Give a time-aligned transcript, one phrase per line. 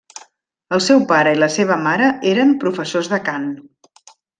[0.77, 3.51] El seu pare i la seva mare eren professors de cant.